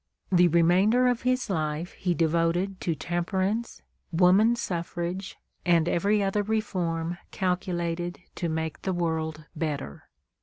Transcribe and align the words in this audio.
The 0.31 0.47
remainder 0.47 1.07
of 1.07 1.21
his 1.21 1.47
life 1.47 1.91
he 1.91 2.15
devoted 2.15 2.81
to 2.81 2.95
temperance, 2.95 3.83
woman 4.11 4.55
suffrage, 4.55 5.37
and 5.63 5.87
every 5.87 6.23
other 6.23 6.41
reform 6.41 7.19
calculated 7.29 8.19
to 8.37 8.49
make 8.49 8.81
the 8.81 8.93
world 8.93 9.45
better. 9.55 10.09